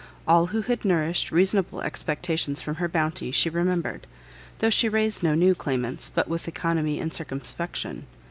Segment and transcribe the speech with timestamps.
[0.27, 4.07] All who had nourished reasonable expectations from her bounty she remembered,
[4.57, 8.07] though she raised no new claimants but with oeconomy and circumspection.